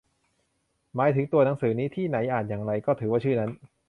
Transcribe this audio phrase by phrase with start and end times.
[0.95, 3.51] หมายถึงตัวหนังสือนี้ ที่ไหนอ่านอย่างไร ก็ถือว่าชื่อนั้น